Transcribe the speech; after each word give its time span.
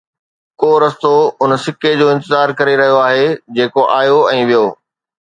ڪو 0.59 0.71
رستو 0.83 1.13
ان 1.43 1.49
سڪي 1.65 1.91
جو 1.99 2.07
انتظار 2.13 2.47
ڪري 2.59 2.73
رهيو 2.81 2.97
آهي 3.09 3.27
جيڪو 3.59 3.83
آيو 3.99 4.17
۽ 4.31 4.41
ويو 4.51 4.63